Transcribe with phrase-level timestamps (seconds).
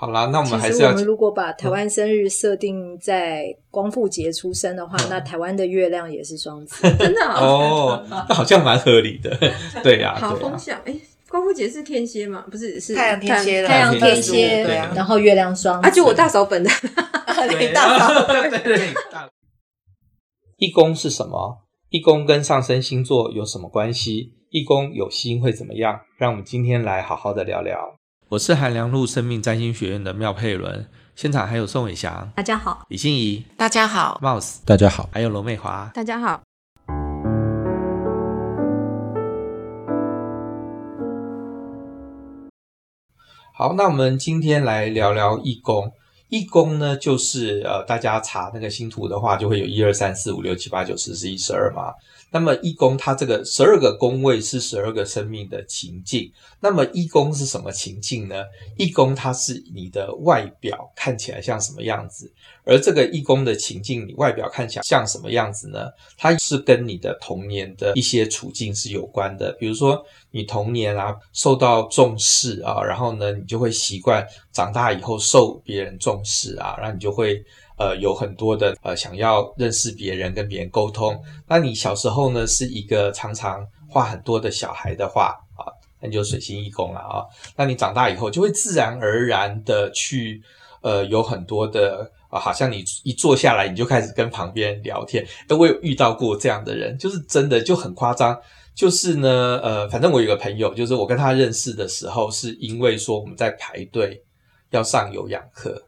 [0.00, 0.78] 好啦，那我们还是要。
[0.78, 9.36] 其实我们如果把台湾生日设定在光复节出生的话，嗯、那台湾的月亮也是双子， 真的哦， 那好像蛮合理的，
[9.82, 10.20] 对呀、啊。
[10.20, 10.96] 好风向，哎、啊，
[11.28, 12.44] 光复节是天蝎嘛？
[12.48, 14.92] 不是，是太阳天蝎，太阳天蝎，对啊。
[14.94, 16.72] 然后月亮双子，啊，就我大嫂本人，
[17.58, 18.94] 你大嫂，对对对。
[20.58, 21.64] 一宫是什么？
[21.90, 24.34] 一宫跟上升星座有什么关系？
[24.50, 25.98] 一宫有星会怎么样？
[26.18, 27.97] 让我们今天来好好的聊聊。
[28.30, 30.86] 我是韩良路生命占星学院的妙佩伦，
[31.16, 34.20] 现场还有宋伟翔，大家好；李欣怡，大家好。
[34.22, 36.42] ；Mouse，大家好；还有罗美华，大家好。
[43.54, 45.90] 好，那我们今天来聊聊一宫。
[46.28, 51.94] 一宫呢，就是呃，大家查那个星图的话，就会有一二三四五六七八九十十一十二嘛。
[52.30, 56.30] 那么一宫它这个十二个宫位是十二个生命的情境。
[56.60, 58.44] 那么一宫是什么情境呢？
[58.76, 62.30] 一宫它是你的外表看起来像什么样子，
[62.64, 65.88] 而这个一宫的情境，你外表看起来像什么样子呢？
[66.16, 69.52] 它是跟你的童年的一些处境是有关的。
[69.52, 77.42] 比如说你童年啊受到重视啊，然后呢你就会习惯长大以后受别人重视啊，然后你就会。
[77.78, 81.16] 呃，有很多的呃，想要认识别人，跟别人沟通。
[81.46, 87.24] 那你小时候呢，是一个常常话很多的小孩的话啊，那你就水星一宫了啊。
[87.56, 90.42] 那你长大以后，就会自然而然的去
[90.82, 95.24] 呃，有很多的啊，好像你一坐下来，你就开始跟旁边聊天。
[95.46, 98.38] 都会有遇到过这样的人，就是真的就很夸张。
[98.74, 104.22] 就是呢，呃，反正我有个朋友，就是我跟他认识的时候，是因为说我们在排队
[104.70, 105.82] 要上有氧课。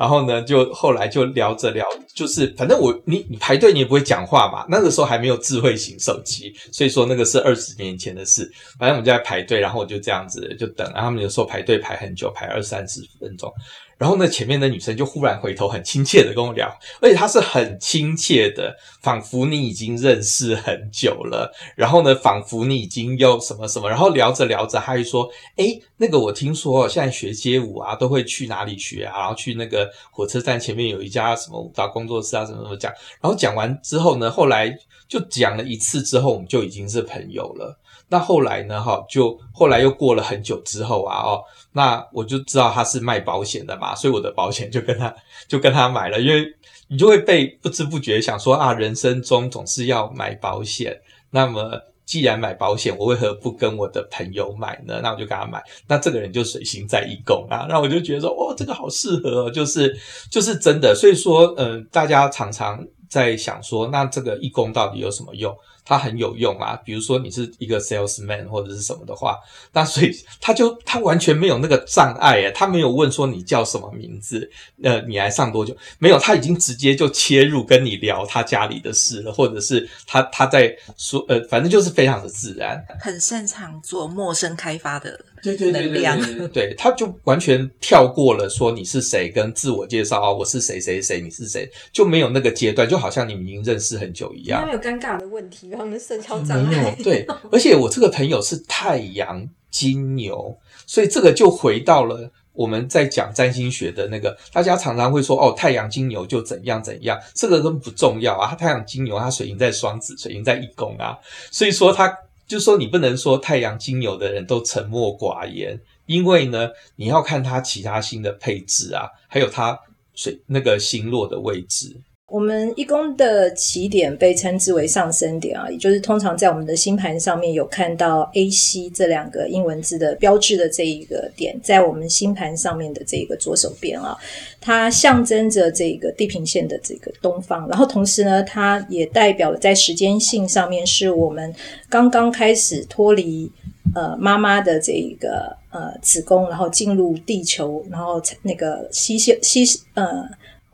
[0.00, 1.84] 然后呢，就后来就聊着聊，
[2.14, 8.50] 就是反正我你你排队你也不会讲话嘛，那个时候还没有智慧型手机，所以说那个是二十年前的事。
[8.78, 13.52] 反正我们就在排队，然后我就这样子就等，然后他们有时候排队排很久，排二三十分钟。
[14.00, 21.52] 然后呢，前面的女生就忽然回头，很亲切的跟我聊，而且她是很亲切的，仿佛你已经认识很久了。
[21.76, 29.18] 然后呢，仿佛你已经又什么什么，然后聊着聊着，她就说：“诶，那个我听说现在学街舞啊，都会去哪里学啊？
[29.18, 32.90] 然后去那个火车站前面有一家什么舞蹈工作室啊，什么什么讲。”
[33.20, 34.74] 然后讲完之后呢，后来
[35.08, 37.78] 就讲了一次之后，我们就已经是朋友了。
[38.10, 38.82] 那后来呢？
[38.82, 41.40] 哈，就后来又过了很久之后啊，哦，
[41.72, 45.14] 那我就知道他是卖保险的嘛，所以我的保险就跟他
[45.46, 46.44] 就跟他买了，因为
[46.88, 51.00] 你就会被不知不觉想说啊，人生中总是要买保险。
[51.30, 54.98] 那么既然买保险，我为何不跟我的朋友买呢？
[55.00, 55.62] 那我就跟他买。
[55.86, 59.96] 那这个人就水星在一宫啊，那我就觉得说，哦，这个好适合，就是
[60.28, 60.92] 就是真的。
[60.92, 65.56] 所以说，嗯、大家常常在想说，那这个一宫到底有什么用？
[65.90, 69.36] 它很有用啊，比如说你是一个 salesman 或者是什么的话，
[69.72, 74.48] 那所以他就他完全没有那个障碍诶，他没有问说你叫什么名字，
[74.84, 75.76] 呃，你来上多久？
[75.98, 85.18] 没有，他已经直接就切入跟你聊他家里的事了，或者是他他在说，呃，反正就是非常的自然，很擅长做陌生开发的。
[85.42, 94.66] 对对对对对，对，他就完全跳过了说你是谁跟自我介绍啊，我是谁谁谁，你是谁，就没有那个阶段，就好像你们已经认识很久一样。
[94.66, 96.82] 没有尴尬的问题，他们社交障碍。
[96.82, 108.48] 没有，对，而且我这个朋友是太阳金牛，所以这个就回到了我们在讲占星学的那个，大家常常会说哦，太阳金牛就怎样怎样，这个都不重要啊。
[108.50, 111.18] 他太阳金牛，他水星在双子，水星在一宫啊，
[111.50, 112.14] 所以说他。
[112.50, 119.78] 就是说，你不能说太阳金牛的人都沉默寡言，因为呢，你要看他其他星的配置啊，还有他
[120.16, 122.00] 水那个星落的位置。
[122.30, 134.16] 我们一宫的起点被称之为上升点啊，也就是通常在我们的星盘上面有看到 AC 这两个英文字的标志的这一个点，在我们星盘上面的这个左手边啊，
[134.60, 141.52] 它象征着这个地平线的这个东方，然后同时呢，它也代表了在时间性上面是我们
[141.88, 143.50] 刚刚开始脱离
[143.96, 150.24] 呃妈妈的这一个呃子宫，然后进入地球，然后那个吸吸吸呃。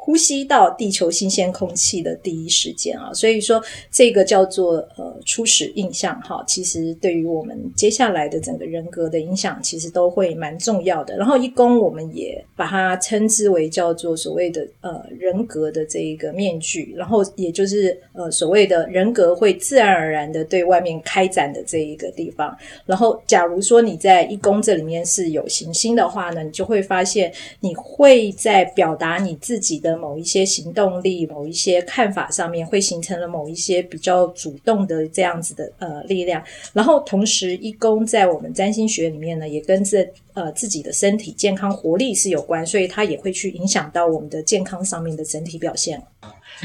[0.07, 3.61] 呼吸到地球新鲜空气的第一时间啊，所以说
[3.91, 11.17] 这个叫做呃初始印象哈，其实对于我们接下来的整个人格的影响，其实都会蛮重要的。
[11.17, 22.57] 然后一宫我们也把它称之为叫做所谓的呃人格的这一个面具，然后也就是呃所谓的人格会自然而然的对外面开展的这一个地方。
[22.85, 29.96] 然后假如说你在一宫这里面是有行星的话呢，你就会发现你会在表达你自己的。
[29.97, 36.43] 某一些行动力、某一些看法上面，会形成了某一些比较主动的这样子的呃力量。
[36.73, 46.03] 然后同时，一宫在我们占星学里面呢，也跟这呃自己的身体健康活力是有关，所以它也会去影响到我们的健康上面的整体表现。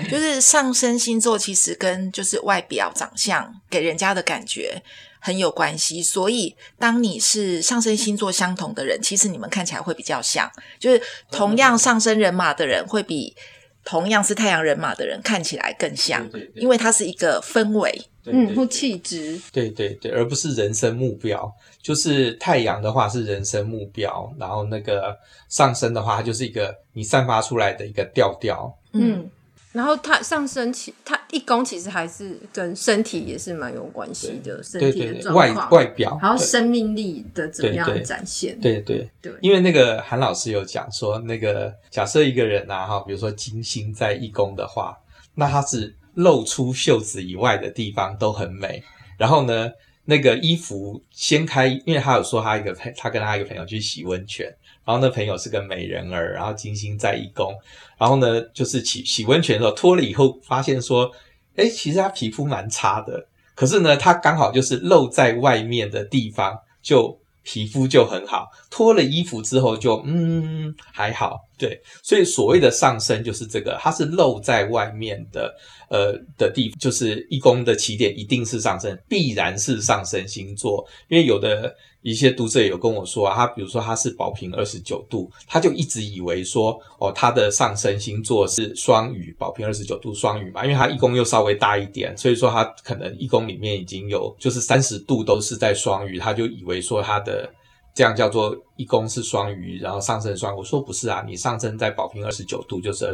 [0.09, 4.81] 就是上升星座其实跟就是外表长相给人家的感觉。
[5.21, 10.51] 很有关系，所以当你是上升星座相同的人，其实你们看起来会比较像。
[10.79, 13.35] 就是同样上升人马的人，会比
[13.85, 17.91] 同样是太阳人马的人看起来更像，对对对，因为它是一个氛围，
[18.23, 21.53] 对对对，嗯，或气质，对对对，而不是人生目标。
[21.81, 25.17] 就是太阳的话是人生目标，然后那个
[25.49, 29.29] 上升的话，它就是一个你散发出来的一个调调，嗯。
[29.71, 38.59] 然后它上升其它一宫其实还是跟身体也是蛮有关系的，身体的状况、外外表，还有生命力的怎么样展现？
[38.59, 44.97] 对对对，对，对，因为那个韩老师有讲说，那个假设一个人啊哈，比如说金星在一宫的话，
[45.35, 48.83] 那他是露出袖子以外的地方都很美，
[49.17, 49.71] 然后呢，
[50.11, 54.45] 那个衣服掀开，因为他有说他一个朋，他跟他一个朋友去洗温泉。
[54.83, 57.55] 然后那朋友是个美人儿，然后金星在一宫，
[57.97, 61.09] 然后呢，就是洗洗温泉的时候脱了以后，发现说，
[61.55, 63.25] 哎，其实他皮肤蛮差的，
[63.55, 67.20] 可是呢，他刚好就是露在外面的地方就。
[67.43, 75.53] 皮肤就很好，脱了衣服之后就嗯还好，对，所以所谓的上升就是这个，它是露在外面的，
[75.89, 97.49] 呃的地，就是一宫的起点一定是上升，必然是上升星座，因为有的一些读者有跟我说啊，他比如说他是宝瓶二十九度，他就一直以为说哦他的上升星座是双鱼，宝瓶二十九度双鱼嘛，因为他一宫又稍微大一点，所以说他可能一宫里面已经有就是三十度都是在双鱼，他就以为说他的。
[97.93, 100.55] 这样叫做一宫是双鱼，然后上升双。
[100.55, 103.13] 我说不是啊，你上升在宝瓶二十九度，就是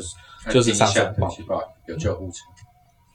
[0.52, 1.44] 就是上升宝瓶
[1.88, 2.38] 有救护车，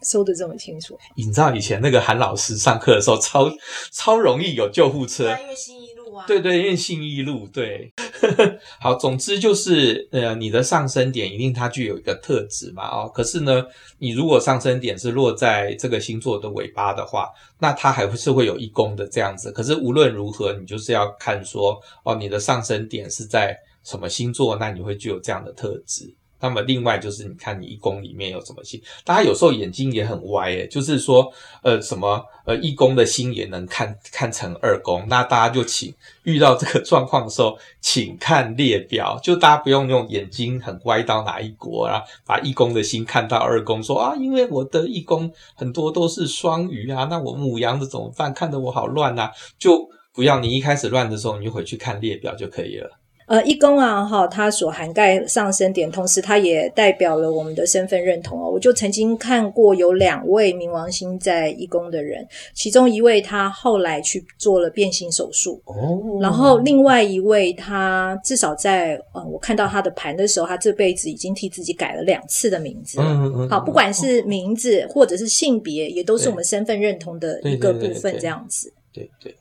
[0.02, 0.98] 说的这么清楚。
[1.16, 3.50] 你知道以前那个韩老师上课的时候，超
[3.92, 7.92] 超容易有救护车，因为信义路啊，对对，因为信义路对。
[8.80, 13.64] 好，总之就是，呃，你的上升点一定它具有一个特质嘛，哦，可是呢，
[13.98, 17.28] 你如果上升点是落在这个星座的尾巴的话，
[17.58, 19.50] 那它还是会有一宫的这样子。
[19.50, 26.14] 可是无论如何，你就是要看说，哦，你的上升点是在什么星座，那你会具有这样的特质。
[26.42, 35.94] 那么另外就是，你看你一宫里面有什么星，大家有时候眼睛也很歪诶，就是说，呃，什么呃一宫的星也能看看成二宫，那大家就请
[36.24, 48.34] 遇到这个状况的时候，请看列表，就大家不用用眼睛很歪到哪一国啊，把一宫的星看到二宫，说啊，因为我的一宫很多都是双鱼啊，那我母羊的怎么办？
[48.34, 52.90] 看得我好乱啊，就不要你一开始乱的时候，你就回去看列表就可以了。
[53.32, 58.50] 呃，一宫啊，哈，它所涵盖上升点，同时它也代表了我们的身份认同哦。
[58.50, 73.00] 我就曾经看过有两位冥王星在一宫的人，其中一位他后来去做了变性手术，哦，然后另外一位他至少在呃，我看到他的盘的时候，他这辈子已经替自己改了两次的名字。
[73.00, 73.48] 嗯嗯。
[73.48, 78.70] 好，不管是名字或者是性别，也都是我们身份认同的一个部分，这样子。
[78.92, 79.34] 对对，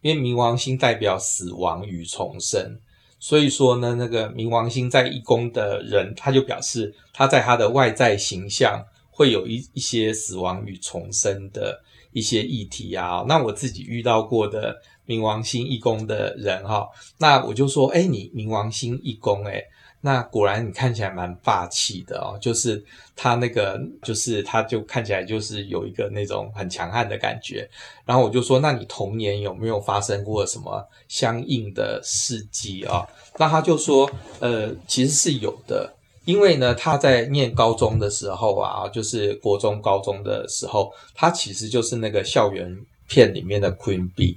[0.00, 2.76] 因为冥王星代表死亡与重生。
[3.20, 11.80] 所以说呢，那个冥王星在一宫的人，他就表示他在他的外在形象会有一一些死亡与重生的
[12.12, 13.22] 一些议题啊。
[13.28, 14.74] 那我自己遇到过的
[15.06, 16.88] 冥王星一宫的人哈，
[17.18, 19.62] 那我就说，哎，你冥王星一宫，哎。
[20.02, 22.82] 那果然你看起来蛮霸气的哦，就是
[23.14, 27.68] 他那个，就是他就看起来就是有一个那种很强悍的感觉。
[28.06, 33.06] 然后我就说，那你童年有没有发生过什么相应的事迹啊？
[33.36, 35.92] 那他就说，呃，其实是有的，
[36.24, 42.74] 因为呢，他在念高中的时候啊，就是国中、高中的时候，他其实就是那个校园
[43.06, 44.36] 片里面的 Queen Bee。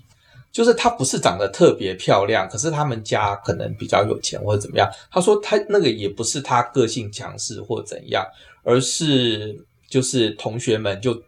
[0.53, 4.89] 就是她不是长得特别漂亮，可是他们家可能比较有钱或者怎么样。
[5.12, 8.24] 她说她那个也不是她个性强势或怎样，
[8.63, 11.22] 而是就是同学们就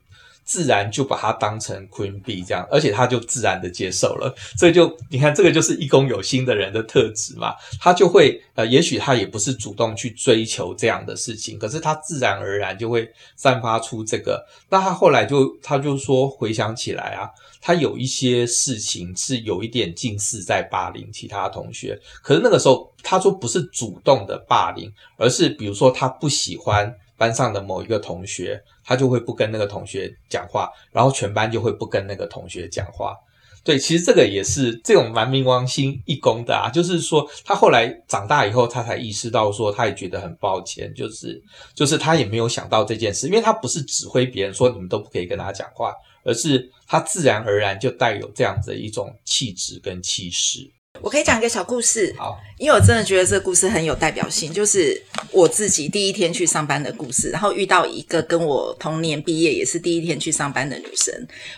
[0.45, 4.33] 自然就把他当成 Queen Bee 这样，而且他就自然的接受了。
[4.57, 14.45] 所以就你看这个就是一宫有心的人的特质嘛，他就会呃，也许他也不是主动去追求这样的事情，可是他自然而然就会散发出这个。
[14.69, 17.29] 那他后来就他就说回想起来啊。
[17.67, 33.15] 他有一些事情是有一点近似在霸凌其他同学，可是那个时候他说不是主动的霸凌，而是比如说他不喜欢班上的某一个同学，他就会不跟那个同学讲话，然后全班就会不跟那个同学讲话。
[33.63, 41.41] 对，其实这个也是这种蛮冥王星一宫的啊，就是说他后来长大以后，他才意识到说，他也觉得很抱歉，就是
[41.73, 45.91] 就是他也没有想到这件事，因为他不是指挥别人说你们都不可以跟他讲话，
[46.23, 50.71] 而是他自然而然就带有这样子一种气质跟气势。
[51.05, 61.13] 我可以讲一个小故事，好，因为我真的觉得这个故事很有代表性，就是我自己第一天去上班的故事，然后遇到一个跟我同年毕业，也是第一天去上班的女生。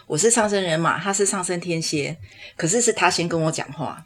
[0.06, 2.18] 我是上升人马，她是上升天蝎，
[2.58, 4.04] 可是是她先跟我讲话，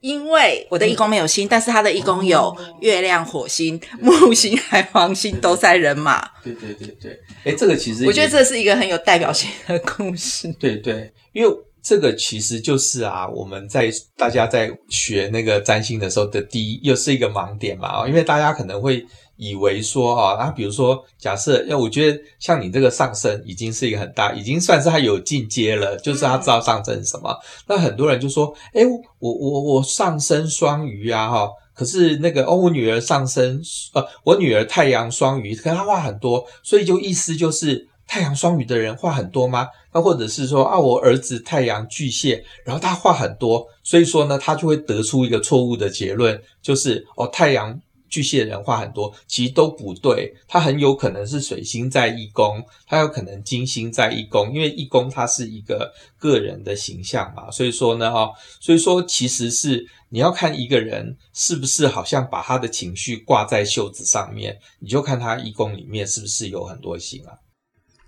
[0.00, 6.28] 因为我的一宫没有星，嗯、但是她的一宫有月亮、火星、木星、海王星都在人马。
[6.42, 10.52] 对对对对，哎，这个其实我觉得这是一个很有代表性的故事。
[10.58, 11.56] 对对，因为。
[11.82, 19.04] 这个其实就是啊，我们在大家在学那个占星的时候的第一，又是一个盲点嘛啊，因为大家可能会
[19.36, 27.34] 以为说啊，那比如说假设，要我觉得像你这个上升已经是一个很大，已经算是他有进阶了，就是他知道上升是什么。
[27.66, 28.82] 那很多人就说，哎，
[29.18, 33.60] 我我我上升双鱼啊哈，可是那个哦，我女儿上升
[33.94, 37.88] 呃，我女儿太阳双鱼，可是她话很多，所以就意思就是。
[38.10, 39.68] 太阳双鱼的人话很多吗？
[39.92, 50.34] 那或者是说啊，我儿子太阳巨蟹，然后他话很多，所以说呢，他就会得出一个错误的结论，就是哦，太阳巨蟹的人话很多，其实都不对。
[50.48, 67.38] 他很有可能是水星在一宫，他有可能金星在一宫，因为一宫它是一个个人的形象嘛，所以说呢，哦，所以说其实是你要看一个人是不是好像把他的情绪挂在袖子上面，你就看他一宫里面是不是有很多星啊。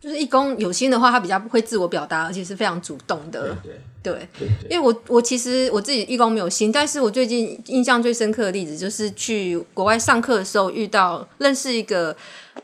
[0.02, 3.56] 就是一公有心的话，他比较不会自我表达，而且是非常主动的。
[3.62, 12.14] 对对，对，对，因为我我其实我自己一公没有心，但是我最近印象最深刻的例子就是去国外上课的时候遇到认识一个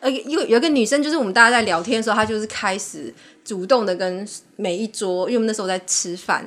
[0.01, 3.15] 呃有有一个女生，就是我们大家在聊天的时候，她就是开始
[3.45, 6.45] 主动的跟每一桌，因为我们那时候在吃饭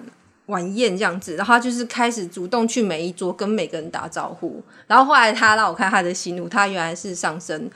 [0.47, 7.71] 晚宴这样子，然后她就是开始主动去每一桌跟每个人打招呼，然后后来她让我看她的星图，她原来是上升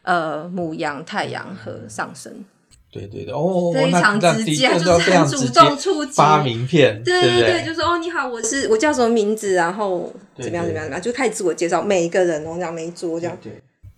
[0.00, 2.32] 呃母羊、太阳和上升。
[2.94, 13.36] 对对对，哦，非常直接，就是很主动出击，发名片，对对对，对就说哦，你好，我是我叫什么名字，然后怎么样怎么样怎么样，就开始自我介绍，每一个人哦，这样每一桌这样。
[13.42, 13.50] 对，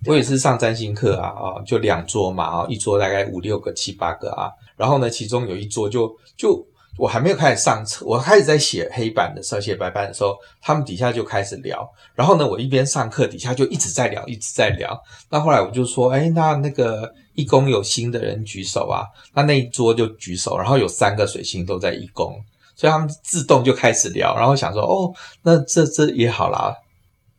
[0.02, 6.66] 对，我也是上占星课啊啊，就两桌嘛啊，一桌大概五六个七八个啊，然后呢，其中有一桌就就。
[6.98, 11.86] 我还没有开始上车，我开始在写黑板的时候，写白板的时候，他们底下就开始聊。
[12.14, 14.98] 然后呢，我一边上课，底下就一直在聊，一直在聊。
[15.28, 19.04] 那后来我就说，哎，那那个一宫有新的人举手啊。
[19.34, 22.34] 那那一桌就举手，然后有三个水星都在一宫，
[22.74, 24.34] 所以他们自动就开始聊。
[24.34, 25.12] 然后想说，哦，
[25.42, 26.74] 那这这也好啦。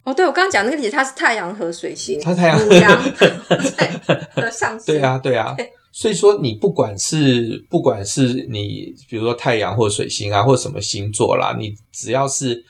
[0.04, 4.86] 哦，对，我刚刚讲那个例子，它是太阳和水星，它太阳和上升。
[4.86, 5.56] 对啊，对啊。
[6.00, 12.64] 所以说，你不管是不管是你，比如说太阳或水星啊，或什么星座啦，你只要是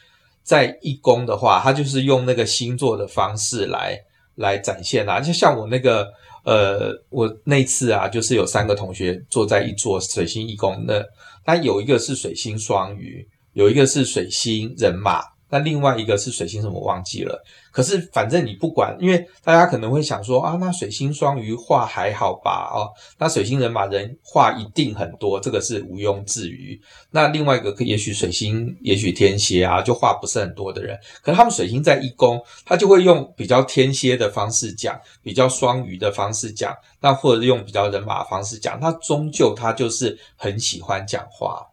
[0.43, 4.00] 在一宫的话，它就是用那个星座的方式来
[4.36, 5.19] 来展现啦。
[5.19, 6.07] 就像我那个
[6.46, 11.03] 呃，我那次啊，就是有三个同学坐在一桌水星一宫，那
[11.46, 15.19] 那有一个是水星双鱼，有一个是水星人马。
[15.50, 22.70] 那另外一个是水星什么忘记了，可是反正你不管，因为大家可能会想说啊，那水星双鱼话还好吧？
[22.74, 26.80] 哦，那水星人马人话一定很多，这个是毋庸置疑。
[27.12, 41.66] 那另外一个也许水星，也许天蝎啊，就话不是很多的人，可是他们水星在一宫，他就会用比较天蝎的方式讲，比较双鱼的方式讲，那或者是用比较人马的方式讲，他终究他就是很喜欢讲话。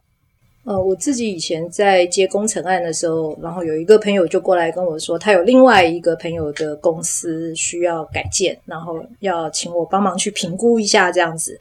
[0.64, 11.60] 呃，我自己以前在接工程案的时候，然后有一个朋友就过来跟我说，他有另外一个朋友的公司需要改建，然后要请我帮忙去评估一下这样子。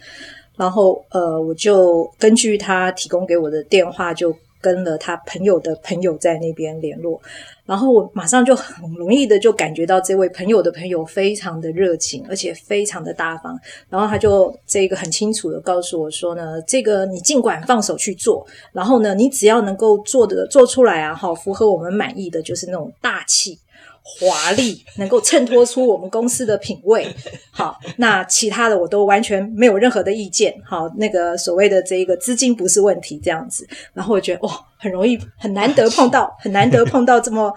[0.56, 4.36] 然后呃，我就根据他提供给我的电话就。
[4.64, 7.22] 跟了他朋友的朋友在那边联络，
[7.66, 13.60] 然后我马上就很容易的就感觉到这位朋友的朋友非常的热情，而且非常的大方。
[13.90, 23.60] 然后他就这个很清楚的告诉我说呢，这个你尽管放手去做，然后呢，你只要能够做的做出来啊，好符合我们满意的就是那种大气。
[24.04, 27.08] 华丽 能够衬托出我们公司的品味，
[27.52, 37.54] 好，那其他的我都完全没有任何的意见，好，那个所谓的这一个资金不是问题，这样子，然后我觉得哇，很容易，很难得碰到， 很难得碰到这么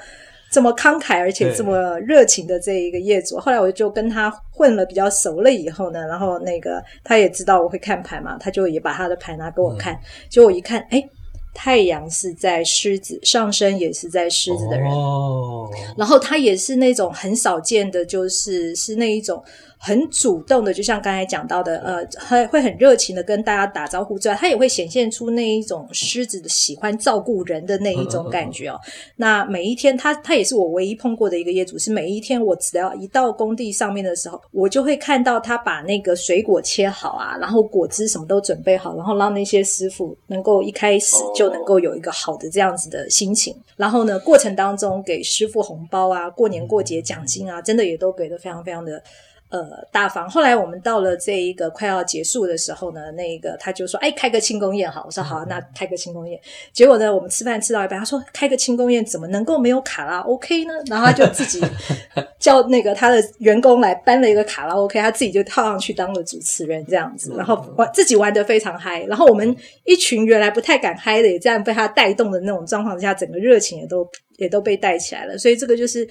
[0.53, 3.37] 这么慷慨而且这么热情的这一个业主。
[3.39, 9.99] 后来我就跟他混了比较熟了以后呢，然后那个他也知道我会看盘嘛，他就也把他的盘拿给我看，
[10.31, 11.11] 结果我一看，诶
[11.57, 19.43] 太阳是在狮子，上升也是在狮子的人，哦，然后他也是那种很少见的，就是是那一种。
[19.79, 28.81] 很主动的，就像刚才讲到的，呃，会会很热情的跟大家打招呼之外，他也会显现出那一种狮子的喜欢照顾人的那一种感觉哦。
[29.17, 43.55] 那每一天他，他他也是我唯一碰过的一个业主，是每一天我只要一到工地上面的时候，我就会看到他把那个水果切好啊，然后果汁什么都准备好，然后让那些师傅能够一开始就能够有一个好的这样子的心情。
[43.77, 49.01] 然后呢，过程当中给师傅红包啊，过年过节奖金啊，真的也都给的非常非常的。
[49.61, 50.29] 呃，大方。
[50.29, 56.39] 后来我们到了这一个快要结束的时候呢，那个他就说：“哎，开个庆功宴好。”我说：“好，那开个庆功宴。”
[56.73, 61.61] 结果呢，我们吃饭吃到一半，他说：“开个庆功宴怎么能够没有卡拉 OK 呢？”然后他就自己
[62.39, 69.03] 叫那个他的员工来搬了一个卡拉 OK，他自己就套上去当了主持人这样子，然后玩自己玩的非常嗨。
[69.05, 75.39] 然后我们一群原来不太敢嗨的，也这样被他带动的那种状况之下，整个热情也都也都被带起来了。
[75.39, 76.07] 所以这个就是。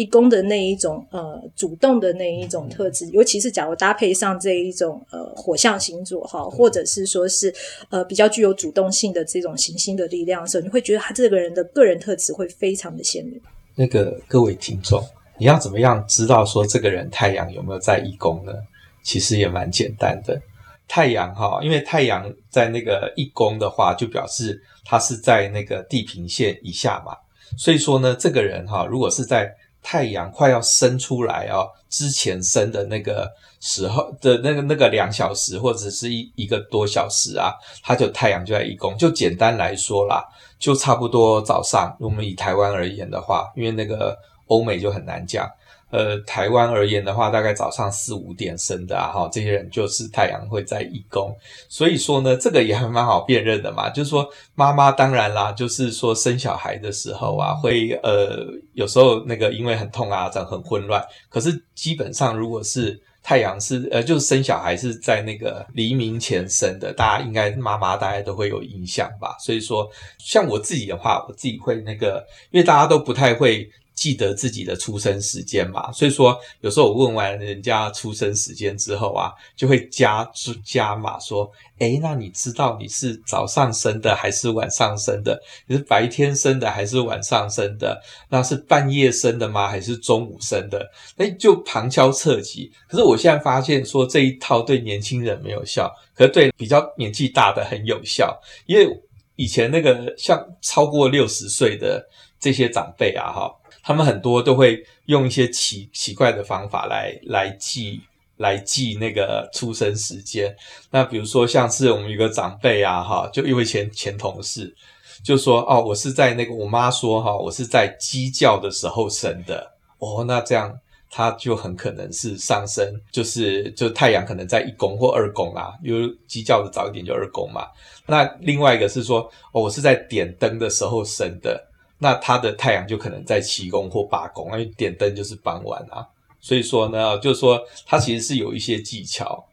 [0.00, 7.54] 一宫的那一种呃主动的那一种特质，尤其是假如搭配上这一种呃火象星座哈，或者是说是
[7.90, 13.38] 呃比较具有主动性的这种行星的力量的时候，你会觉得他这个人的个人特质会非常的鲜明。
[13.74, 15.04] 那个各位听众，
[15.38, 18.54] 你要怎么样知道说这个人太阳有没有在一宫呢？
[19.02, 20.40] 其实也蛮简单的，
[20.88, 27.14] 太阳哈，因为太阳在那个一宫的话，就表示他是在那个地平线以下嘛，
[27.58, 38.96] 所以说呢，这个人哈，如果是在太阳快要升出来哦，之前升的那个时候的那个那个两小时或者是一一个多小时啊，它就太阳就在一宫。
[38.96, 40.24] 就简单来说啦，
[40.58, 45.48] 就差不多早上，我们以台湾而言的话，因为那个欧美就很难讲。
[45.90, 51.36] 呃，台湾而言的话，大概早上四五点生的啊，哈，这些人就是太阳会在一宫，
[51.68, 53.90] 所以说呢，这个也还蛮好辨认的嘛。
[53.90, 61.04] 就是说，妈妈当然啦，就是说生小孩的时候啊，会呃，有时候那个因为很痛啊，这样很混乱。
[61.28, 69.34] 可是基本上，如果是太阳是呃，就是生小孩是在那个黎明前生的，大家应该妈妈大家都会有印象吧。
[69.40, 73.68] 所以说，像我自己的话，我自己会那个，因为大家都不太会。
[74.00, 80.26] 记得自己的出生时间嘛，所以说有时候我问完人家出生时间之后啊，就会加
[80.64, 85.38] 加码说，诶，那你知道你是早上生的还是晚上生的？
[85.66, 88.00] 你是白天生的还是晚上生的？
[88.30, 89.68] 那是半夜生的吗？
[89.68, 90.90] 还是中午生的？
[91.18, 92.72] 诶，就旁敲侧击。
[92.88, 98.34] 可是我现在发现说这一套对年轻人没有效，可是对比较年纪大的很有效，
[98.64, 98.88] 因为
[99.36, 102.02] 以前那个像超过六十岁的
[102.40, 103.59] 这些长辈啊，哈。
[103.82, 108.00] 他们很多都会用一些奇奇怪的方法来来记
[108.36, 110.54] 来记那个出生时间。
[110.90, 114.74] 那比如说，像是我们一个长辈啊，哈，就一位前前同事
[115.22, 120.74] 就说：“哦，我是在那个我妈说哈，我是在鸡叫的时候生的。”哦，那这样
[121.10, 127.66] 他就很可能是上升，就是就太阳可能在一宫或二宫啊，因为鸡叫的早一点就二宫嘛。
[128.06, 131.62] 那另外一个是说：“哦，我是在点灯的时候生的。”
[132.02, 136.04] 那他的太阳就可能在七宫或八宫，因为点灯就是傍晚啊，
[136.40, 139.46] 所以说呢，就是说他其实是有一些技巧。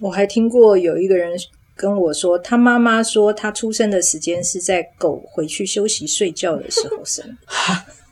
[0.00, 1.36] 我还听过有一个人
[1.74, 7.36] 跟我说，他妈妈说他出生的时间是在狗回去休息睡觉的时候生。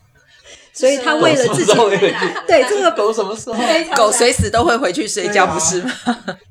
[0.74, 1.72] 所以他为了自己，
[2.48, 3.62] 对这个狗什么时候？
[3.94, 5.92] 狗随时都会回去睡觉，不是吗？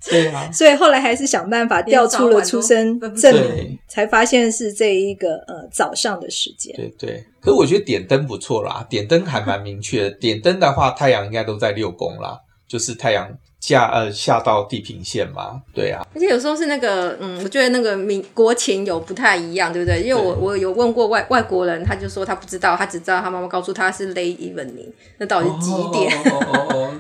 [0.08, 0.50] 对啊。
[0.52, 6.76] 所以后来还是想办法调出了出生证明，才发现是这一个呃早上的时间。
[6.76, 7.26] 对对。
[7.42, 10.12] 可是我觉得点灯不错啦，点灯还蛮明确的。
[10.12, 13.28] 点灯的话，太阳应该都在六宫啦，就是太阳。
[13.62, 20.02] 下呃下到地平线嘛，对啊，而且有时候是那个嗯，我觉得那个民国情有不太一样，对不对？
[20.02, 26.12] 因为我我有问过外外国人，他就说他不知道，他只知道他妈妈告诉他是 late evening，那到底是几点？
[26.18, 26.94] 哦哦哦哦，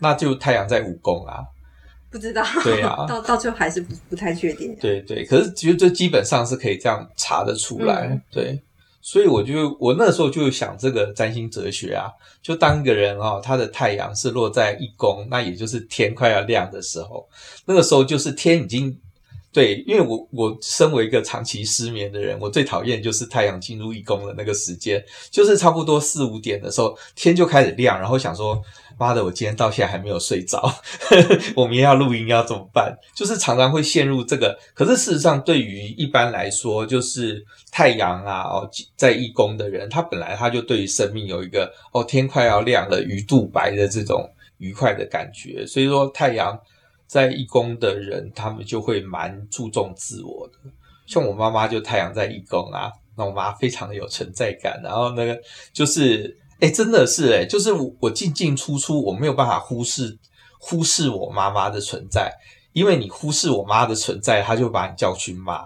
[0.00, 1.42] 那就太阳在五宫啊，
[2.12, 4.76] 不知道，对啊，到到最后还是不不太确定。
[4.80, 8.62] 对对，可是其实这基本上是可以这样查得出来，嗯、对。
[9.06, 12.08] 所以我就我那时候就想这个占星哲学啊，
[12.42, 17.28] 就当一个人哦，他的太阳是落在一宫，那也就是天快要亮的时候，
[17.66, 18.98] 那个时候就是天已经
[19.52, 28.58] 对，因为我我身为一个长期失眠的人，我最讨厌就是太阳进入一宫的那个时间，就是差不多四五点的时候，天就开始亮，然后想说。
[28.98, 29.24] 妈的！
[29.24, 30.62] 我今天到现在还没有睡着，
[31.56, 32.96] 我明天要录音要怎么办？
[33.14, 34.58] 就是常常会陷入这个。
[34.74, 44.28] 可是事实上，对于一般来说，就是太阳啊，哦，在一宫的人，他本来他就对于生命有一个哦，天快要亮了，鱼肚白的这种
[44.58, 45.66] 愉快的感觉。
[45.66, 46.58] 所以说，太阳
[47.06, 50.54] 在一宫的人，他们就会蛮注重自我的。
[51.06, 55.38] 像我妈妈就太阳在一宫啊，那我妈非常的有存在感，然后那个
[55.72, 60.18] 就是，哎，真的是哎，就是我我进进出出，我没有办法忽视
[60.58, 62.32] 忽视我妈妈的存在，
[62.72, 65.64] 因为你忽视我妈的存在，她就把你叫去骂。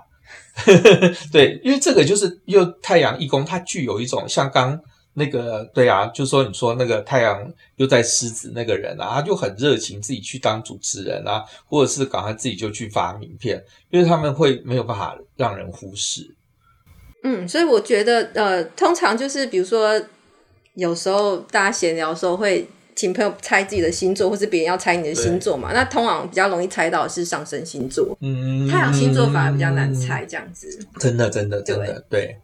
[1.33, 4.79] 对，因为这个就是又太阳一宫，它具有一种像刚
[5.15, 7.41] 那个对啊，就说你说那个太阳
[7.77, 16.35] 又在狮子那个人啊，他就很热情，自己去当主持人啊，或者是赶快自己就去发名片，因为他们会没有办法让人忽视。
[17.25, 20.01] 嗯，所以我觉得呃，通常就是比如说
[20.79, 22.67] 有时候大家闲聊的时候会。
[22.99, 25.71] 请朋友猜自己的星座，或是别人要猜你的星座嘛？
[25.73, 30.67] 那通常比较容易猜到的是上升星座，嗯，太阳星座反而比较难猜，这样子。
[30.99, 32.37] 真的，真的，真的，对。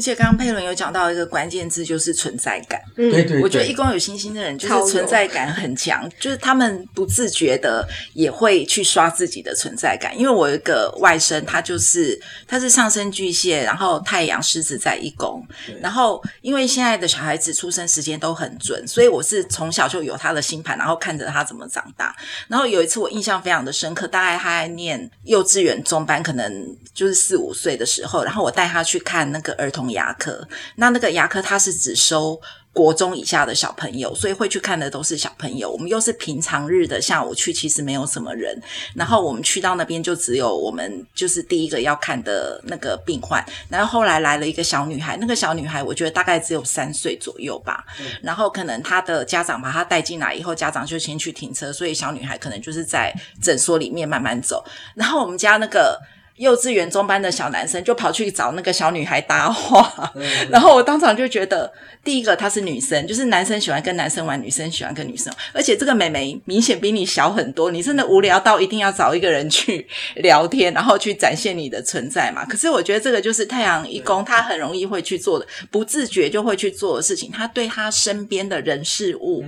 [0.00, 2.80] 对而且刚刚佩伦有讲到一个关键字，就是存在感。
[2.96, 10.18] 嗯，对对，我觉得一宫有星星的人就是存在感很强，就是他们不自觉的也会去刷自己的存在感。
[10.18, 15.46] 因为我有一个外甥，他就是他是上升巨蟹，然后太阳狮子在一宫，
[15.82, 22.16] 然后因为现在的小孩子出生时间都很准，所以我是从小就有他的星盘，然后看着他怎么长大。
[22.48, 29.89] 然后有一次我印象非常的深刻，大概他在念幼稚园中班，可能就是四五岁的时候，然后我带他去看那个儿童。
[29.90, 32.40] 牙科，那那个牙科它是只收
[32.72, 35.68] 国中以下的小朋友，所以会去看的都是小朋友。
[35.68, 38.56] 我们又是平常日的下午去，其实没有什么人。
[38.94, 43.44] 然后我们去到那边，就只有我们就是第一个要看的那个病患。
[43.68, 47.84] 然后后来来了一个小女孩，那个小女孩我觉得大概只有三岁左右吧。
[48.22, 54.64] 然后可能她的家长把她带进来以后，家长就先去停车，所以小女孩可能就是在诊所里面慢慢走。
[54.94, 56.00] 然后我们家那个。
[56.40, 61.70] 幼稚园中班的小男生就跑去找那个小女孩搭话，嗯、然后我当场就觉得，
[62.02, 72.42] 第一个她是女生，就是男生喜欢跟男生玩，女生喜欢跟女生，而且这个妹妹明显比你小很多，你真的无聊到一定要找一个人去聊天，然后去展现你的存在嘛？
[72.46, 79.44] 可是我觉得这个就是太阳一宫，他很容易会去做的，不自觉就会去做的事情，他对他身边的人事物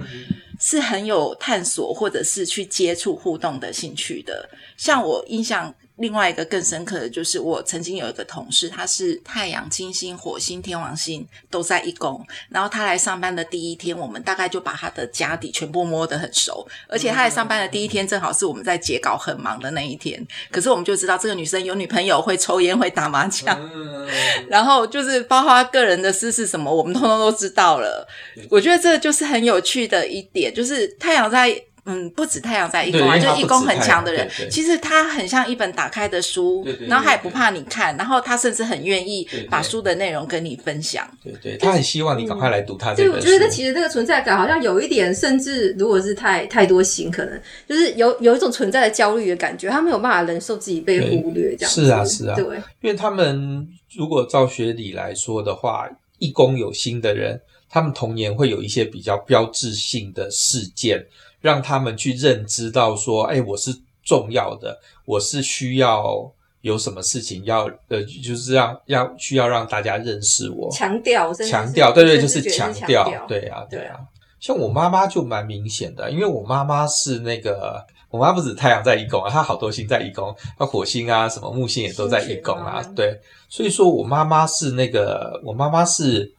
[0.60, 5.74] 是很有探索或者是去接触互动的兴趣的，像我印象。
[6.02, 20.26] 另外一个更深刻的就是，我曾经有一个同事，他是太阳、金星、火星、天王星都在一宫，然后他来上班的第一天，我们大概就把他的家底全部摸得很熟，而且他来上班的第一天，正好是我们在截稿很忙的那一天。
[20.50, 23.56] 可是我们就知道这个女生有女朋友，会抽烟，会打麻将，
[24.50, 28.08] 然后就是包括他个人的私事什么，我们通通都知道了。
[28.50, 31.62] 我觉得这就是很有趣的一点，就是太阳在。
[31.84, 41.04] 嗯，不止太阳在一宫啊，就一宫很强的人，对对对，其实他很像一本打开的书，然后他也不怕你看，然后他甚至很愿意把书的内容跟你分享。
[41.24, 43.26] 对，对对，他很希望你赶快来读他这本书。
[43.26, 51.84] 对，我觉得其实这个存在感好像有一点，甚至如果是太太多心，可能就是有有一种存在的焦虑的感觉，他没有办法忍受自己被忽略，这样子。
[51.84, 52.44] 是啊，是啊，对，
[52.80, 53.66] 因为他们
[53.96, 55.88] 如果照学理来说的话，
[56.20, 61.04] 一宫有心的人，他们童年会有一些比较标志性的事件。
[61.42, 63.70] 让他们去认知到说，哎，我是
[64.02, 73.98] 重要的，我是需要有什么事情要呃，就是让要需要让大家认识我，强调，强调，对对，就是强调，对啊，对啊。
[74.40, 86.32] 像我妈妈就蛮明显的，因为我妈妈是那个，我妈不止太阳在一宫啊，她好多星在一宫，她火星啊，什么木星也都在一宫啊，对，所以说我妈妈是那个，我妈妈是。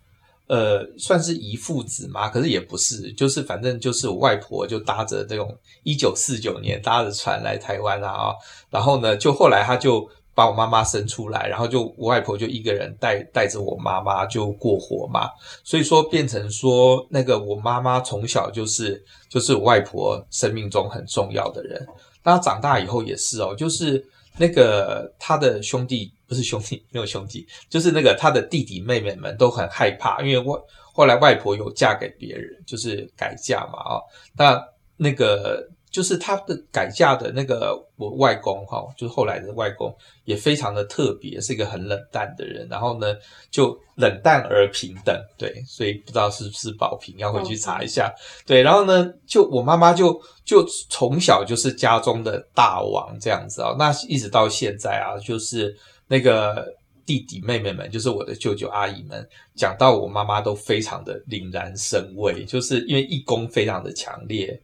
[0.53, 8.35] 呃，算是遗腹子嘛，可是也不是，就是反正就是我外婆就搭着这种一九四九年搭着船来台湾啊，
[8.69, 15.27] 然后呢，就后来他就把我妈妈生出来，然后就我外婆就一个人带带着我妈妈就过活嘛，
[15.63, 21.83] 所以说变成说那个我妈妈从小就是就是我外婆生命中很重要的人，
[22.23, 24.05] 那长大以后也是哦，就是。
[24.35, 30.59] 那个他的兄弟不是兄弟，没有兄弟， 就是那个他的弟弟妹妹们都很害怕，因为外
[30.93, 34.01] 后来外婆有嫁给别人，就是改嫁嘛啊、哦，
[34.37, 34.63] 那
[34.97, 35.67] 那个。
[35.93, 42.67] 就是他的改嫁的那个我外公哈，就是后来的外公也非常的特别，是一个很冷淡的人。
[42.67, 43.15] 然后呢，
[43.51, 48.11] 就冷淡而平等，对，所以不知道是不是宝平，要回去查一下。
[48.43, 53.75] 对，然后呢，就我妈妈就就从小就是家中的大王这样子啊。
[53.77, 56.73] 那一直到现在啊，就是那个
[57.05, 64.61] 弟弟妹妹们，就是我的舅舅阿姨们，讲到我妈妈都非常的凛然生畏，就是因为义工非常的强烈。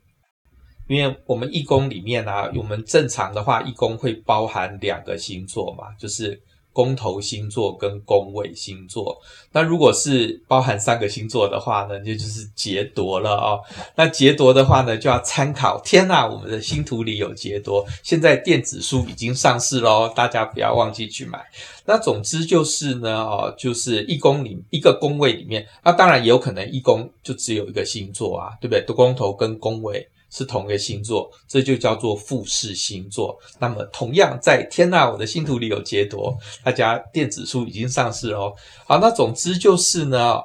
[0.88, 9.20] 因为我们义工里面啊，我们正常的话，义工会包含两个星座嘛，就是公头星座跟宫位星座。
[9.52, 13.60] 那如果是包含三个星座的话呢，就就是劫夺了哦。
[13.96, 15.82] 那劫夺的话呢，就要参考。
[15.82, 21.44] 天呐，我们的星图里有劫夺，现在电子书已经上市喽，大家不要忘记去买。
[21.86, 28.84] 那总之就是呢，哦，就是一宫里一个宫位里面，那当然也有可能一宫就只有一个星座啊，对不对？
[28.96, 30.08] 宫头跟宫位。
[30.30, 33.38] 是同一个星座，这就叫做复式星座。
[33.60, 38.54] 那么，同样在天呐，我的星图里有劫夺，大家电子书已经上市哦。
[38.86, 40.40] 好，那总之就是呢，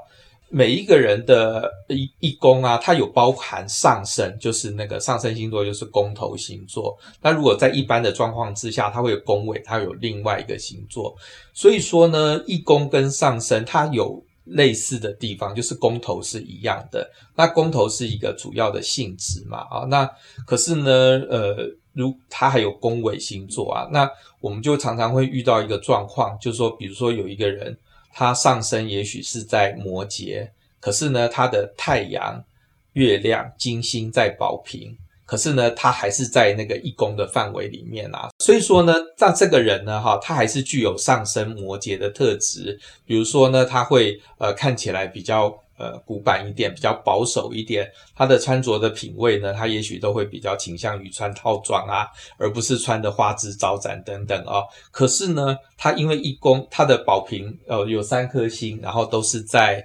[0.49, 6.97] 每一个人的一一宫啊，它有包含上升，就是那个上升星座，就是宫头星座。
[7.20, 11.14] 那如果在一般的状况之下，它会有宫位，它有另外一个星座。
[11.53, 14.23] 所以说呢，一宫跟上升，它有。
[14.44, 20.09] 类似的地方就是宫头是一样的，那宫头是一个主要的性质嘛，啊，那
[20.46, 20.90] 可是呢，
[21.30, 21.57] 呃，
[21.92, 24.09] 如它还有宫尾星座啊，那
[24.40, 27.76] 我们就常常会遇到一个状况，就是说，比如说有一个人，
[28.12, 32.44] 他上升也许是在摩羯，可是呢，他的太阳、
[32.92, 34.96] 月亮、金星在宝瓶。
[35.26, 42.78] 可是呢，他还是在那个一宫的范围里面啊，所以说呢，那这个人呢，哈，他还是具有上升摩羯的特质。
[43.06, 45.46] 比如说呢，他会呃看起来比较
[45.78, 47.90] 呃古板一点，比较保守一点。
[48.14, 52.06] 他的穿着的品味呢，他也许都会比较倾向于穿套装啊，
[52.37, 54.64] 而不是穿的花枝招展等等哦。
[54.90, 59.84] 可是呢，他因为一宫，他的宝瓶呃有三颗星，然后都是在。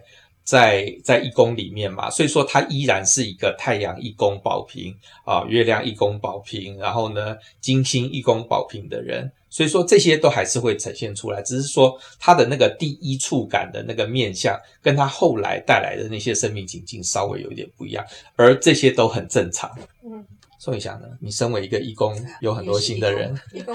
[0.49, 4.91] 在在一宫里面嘛，所以说他依然是一个太阳一宫保平
[5.23, 18.03] 啊，月亮一宫保平，然后呢，金星一宫保平的人，所以说这些都还是会呈现出来，只是说他的那个第一触感的那个面相，跟他后来带来的那些生命情境稍微有一点不一样，
[18.35, 19.69] 而这些都很正常。
[20.03, 20.25] 嗯。
[20.61, 21.07] 宋伟祥呢？
[21.21, 23.73] 你身为一个义工有很多星的人，义工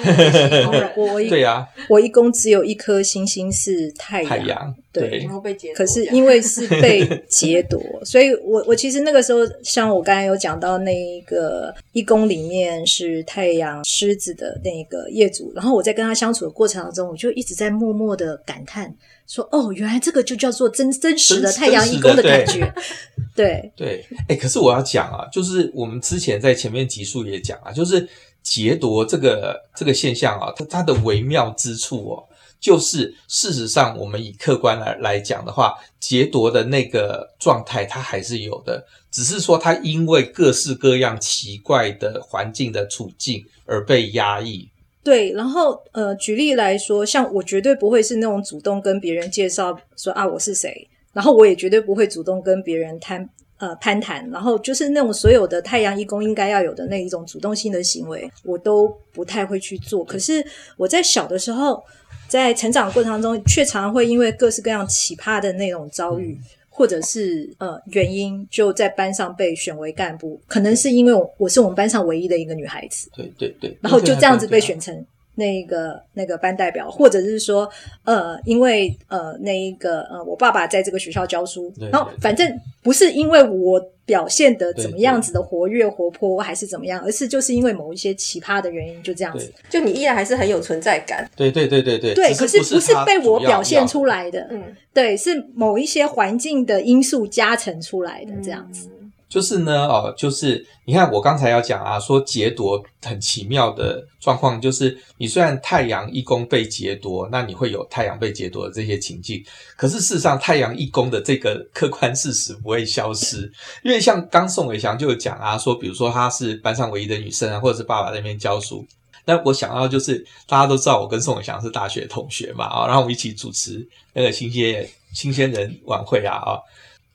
[0.97, 5.77] 我 对呀，我义工只有一颗星星是太阳，太阳对，然后被劫夺。
[5.79, 18.95] 可是因为是被劫夺， 所以我我其实那个时候，像我刚才有讲到那一个义工里面是太阳狮子的那个业主，然后我在跟他相处的过程当中，我就一直在默默的感叹。
[19.27, 22.73] 说哦，原来这个就叫做真真实的太阳一宫的感觉，
[23.35, 24.07] 对对。
[24.29, 28.09] 哎，可是我要讲啊，就是我们之前在前面集数也讲啊，就是
[28.43, 32.23] 劫夺这个这个现象啊，它它的微妙之处哦，
[32.61, 44.69] 就是事实上我们以客观来来讲的话，劫夺的那个状态它还是有的，只是说它因为各式各样奇怪的环境的处境而被压抑。
[45.05, 60.03] 对，然后呃，举例来说，像我绝对不会是那种主动跟别人介绍说啊我是谁，然后我也绝对不会主动跟别人谈呃攀谈，然后就是那种所有的太阳一宫应该要有的那一种主动性的行为，我都不太会去做。
[60.03, 60.43] 可是
[60.79, 61.85] 我在小的时候，
[62.27, 66.39] 在成长过程当中，却常常会因为各式各样奇葩的那种遭遇。
[66.77, 77.69] 或者是呃原因，就在班上被选为干部，可能是因为我我是我们班上唯一的一个女孩子，对对对，然后就这样子被选成那个那个班代表，或者是说
[78.05, 94.63] 呃因为呃那一个呃我爸爸在这个学校教书，然后反正不是因为我表现的怎么样子的活跃活泼还是怎么样，而是就是因为某一些奇葩的原因就这样子，就你依然还是很有存在感，对对对对对，对，可是不是被我表现出来的，嗯。
[94.93, 98.89] 对，是某一些环境的因素加成出来的这样子。
[99.29, 109.43] 就是呢，哦，就是你看我刚才要讲啊，说劫夺很奇妙的状况，就是你虽然太阳一宫被劫夺，那你会有太阳被劫夺的这些情境，
[109.77, 113.51] 可是事实上太阳一宫的这个客观事实不会消失，
[113.83, 118.87] 因为像刚宋伟祥就有讲啊，说比如说她是班上唯一的女生啊，或者是爸爸在那边教书。
[119.27, 126.61] 那我想要就是大家都知道我跟宋伟祥是大学同学嘛，啊，然后我们一起主持那个新鲜新鲜人晚会啊，啊，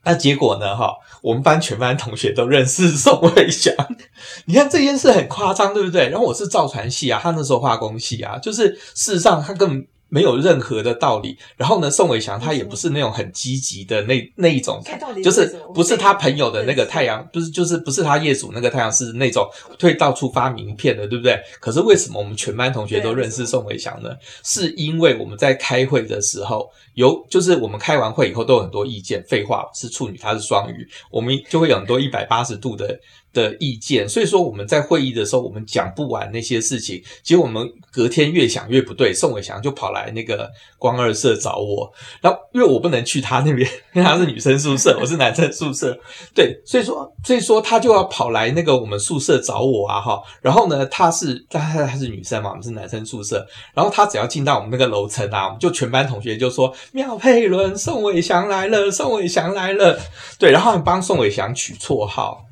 [0.10, 0.92] 那结果呢，哈，
[1.22, 3.72] 我们班全班同学都认识宋慧祥，
[4.46, 6.10] 你看这件事很夸张，对不对？
[6.10, 9.88] 然后我是造船系啊，他那时候化工系啊，就是事实上他根本。
[10.10, 11.38] 没有任何的道理。
[11.56, 14.82] 然后呢，宋伟祥他也不是那种很积极的那那一种，
[15.24, 19.48] 就是不是他朋友的那个太阳，不是就是不是他业主那个太阳是那种
[19.80, 21.40] 会到处发名片的，对不对？
[21.60, 24.10] 可是为什么我们全班同学都认识宋伟祥呢？
[24.44, 29.24] 是因为我们在开会的时候，有就是我们开完会以后都有很多意见。
[29.28, 33.00] 废话，是处女，他是双鱼，我们就会有很多一百八十度的。
[33.32, 41.92] 的意见，所以说我们在会议的时候，我们讲不完那些事情，结果我们隔天越想越不对，宋伟祥就跑来来那个光二社找我。
[42.22, 45.98] 然后因为我不能去他那边， 因为他是女生宿舍， 我是男生宿舍，
[46.34, 50.22] 对，所以说所以说他就要跑来那个我们宿舍找我啊哈。
[50.42, 53.46] 然后呢，他是他他是女生嘛，我们是男生宿舍。
[53.74, 60.00] 然后他只要进到我们那个楼层啊，我们就全班同学就说妙佩伦、宋伟祥来了，宋伟祥来了。
[60.38, 62.46] 对，然后还帮宋伟祥取绰号。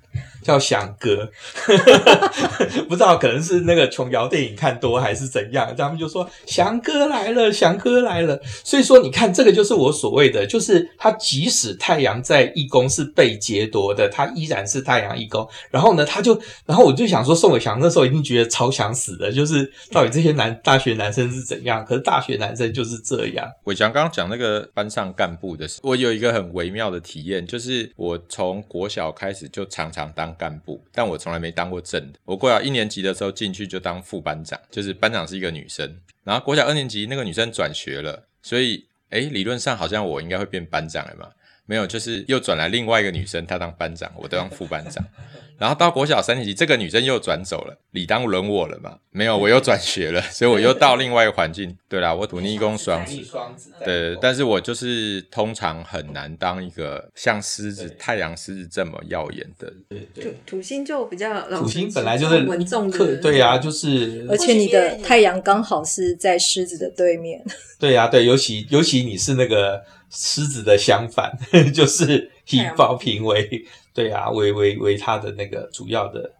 [0.47, 1.29] 叫翔哥，
[2.87, 8.39] 不知道可能是那个琼瑶电影看多还是怎样，他们就说翔哥来了，翔哥来了。
[8.63, 15.45] 所以说，你看这个就是我所谓的，就是他即使太阳在一宫是被劫夺的，他依然是太阳一宫。
[15.69, 21.83] 然后呢，他就，然后我就想说，宋伟祥那时候一定觉得超想死的，就是到底这些男大学男生是怎样？
[21.83, 23.45] 可是大学男生就是这样。
[23.65, 30.33] 伟祥刚刚讲那个班上干部的时候，我有一个很微妙的体验，就是我从国小开始就常常当。
[30.37, 32.19] 干部，但我从来没当过正的。
[32.25, 35.99] 我国小一年级的时候进去就当副班长，就是班长是一个女生。
[36.23, 41.29] 然后国小二年级那个女生转学了，所以诶，理论上好像我应该会变班长了嘛？
[41.67, 45.05] 没有，就是又转来另外一个女生，她当班长，我当副班长。
[45.59, 48.95] 然后到国小三年级，这个女生又转走了，理当轮我了嘛？
[49.09, 51.75] 没有，我又转学了，所以我又到另外一个环境。
[51.89, 53.19] 对啦，我土逆宫双子，
[53.83, 59.73] 对，但是我就是通常很难当一个像狮子、太阳狮子这么耀眼的。
[59.89, 64.27] 对对，土星就比较，土星本来就是稳重的，对呀，就是。
[64.29, 67.43] 而且你的太阳刚好是在狮子的对面。
[67.79, 71.31] 对呀，对，尤其尤其你是那个狮子的相反，
[71.73, 73.65] 就是以宝瓶为。
[73.93, 76.31] 对啊，为为为他的那个主要的。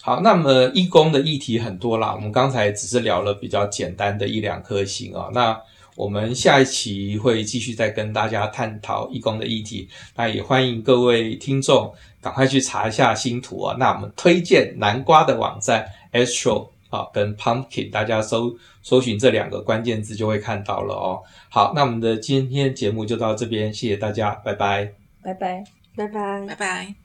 [0.00, 5.28] 好，那么义工的议题很多啦，我们刚才只是聊了比较简单的一两颗星啊。
[5.34, 5.58] 那
[5.96, 9.86] 我们下一期会继续再跟大家探讨义工的议题。
[10.16, 13.76] 那也欢迎各位听众赶快去查一下星图啊。
[13.78, 21.22] 那我们推荐南瓜的网站 Astro 啊，跟 Pumpkin，大家搜搜寻这两个关键字就会看到了哦。
[21.50, 25.64] 好，那我们的今天节目就到这边，谢谢大家，拜拜，拜拜。
[25.96, 27.03] 拜拜，拜拜。